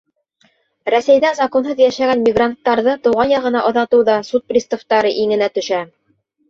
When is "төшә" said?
5.61-5.89